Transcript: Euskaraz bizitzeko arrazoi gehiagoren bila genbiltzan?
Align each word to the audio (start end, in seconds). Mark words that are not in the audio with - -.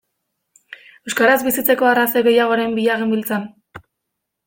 Euskaraz 1.11 1.37
bizitzeko 1.49 1.91
arrazoi 1.91 2.25
gehiagoren 2.31 2.77
bila 2.83 3.01
genbiltzan? 3.05 3.51